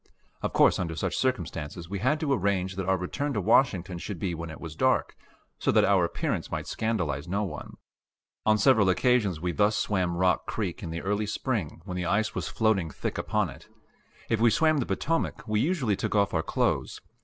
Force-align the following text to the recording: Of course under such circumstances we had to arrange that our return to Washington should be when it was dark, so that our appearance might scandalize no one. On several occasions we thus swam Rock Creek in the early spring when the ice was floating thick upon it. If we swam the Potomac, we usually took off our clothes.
Of 0.41 0.51
course 0.51 0.79
under 0.79 0.95
such 0.95 1.15
circumstances 1.15 1.87
we 1.87 1.99
had 1.99 2.19
to 2.21 2.33
arrange 2.33 2.75
that 2.75 2.87
our 2.87 2.97
return 2.97 3.33
to 3.33 3.39
Washington 3.39 3.99
should 3.99 4.17
be 4.17 4.33
when 4.33 4.49
it 4.49 4.59
was 4.59 4.75
dark, 4.75 5.15
so 5.59 5.71
that 5.71 5.85
our 5.85 6.03
appearance 6.03 6.49
might 6.49 6.65
scandalize 6.65 7.27
no 7.27 7.43
one. 7.43 7.77
On 8.43 8.57
several 8.57 8.89
occasions 8.89 9.39
we 9.39 9.51
thus 9.51 9.77
swam 9.77 10.17
Rock 10.17 10.47
Creek 10.47 10.81
in 10.81 10.89
the 10.89 11.03
early 11.03 11.27
spring 11.27 11.83
when 11.85 11.97
the 11.97 12.07
ice 12.07 12.33
was 12.33 12.47
floating 12.47 12.89
thick 12.89 13.19
upon 13.19 13.47
it. 13.51 13.67
If 14.27 14.39
we 14.41 14.49
swam 14.49 14.79
the 14.79 14.87
Potomac, 14.87 15.43
we 15.47 15.59
usually 15.59 15.95
took 15.95 16.15
off 16.15 16.33
our 16.33 16.41
clothes. 16.41 16.99